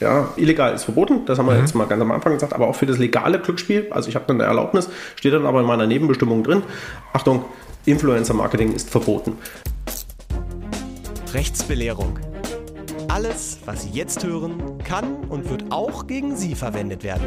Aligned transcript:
Ja, 0.00 0.28
illegal 0.36 0.74
ist 0.74 0.84
verboten, 0.84 1.24
das 1.26 1.38
haben 1.38 1.46
wir 1.46 1.54
mhm. 1.54 1.60
jetzt 1.60 1.74
mal 1.74 1.86
ganz 1.86 2.00
am 2.00 2.12
Anfang 2.12 2.32
gesagt, 2.32 2.52
aber 2.52 2.68
auch 2.68 2.76
für 2.76 2.86
das 2.86 2.98
legale 2.98 3.40
Glücksspiel, 3.40 3.88
also 3.90 4.08
ich 4.08 4.14
habe 4.14 4.26
dann 4.28 4.40
eine 4.40 4.48
Erlaubnis, 4.48 4.88
steht 5.16 5.32
dann 5.32 5.44
aber 5.44 5.60
in 5.60 5.66
meiner 5.66 5.88
Nebenbestimmung 5.88 6.44
drin, 6.44 6.62
Achtung, 7.12 7.44
Influencer-Marketing 7.84 8.74
ist 8.74 8.90
verboten. 8.90 9.38
Rechtsbelehrung. 11.34 12.18
Alles, 13.08 13.58
was 13.64 13.82
Sie 13.82 13.90
jetzt 13.90 14.24
hören, 14.24 14.78
kann 14.84 15.16
und 15.28 15.50
wird 15.50 15.64
auch 15.70 16.06
gegen 16.06 16.36
Sie 16.36 16.54
verwendet 16.54 17.02
werden. 17.02 17.26